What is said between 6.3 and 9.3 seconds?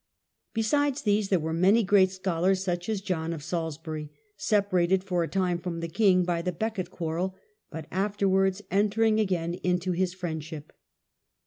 the Becket quarrel, but afterwards entering